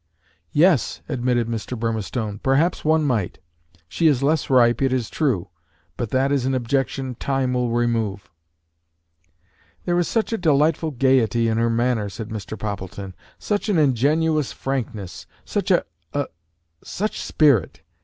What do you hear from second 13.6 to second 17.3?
an ingenuous frankness! such a a such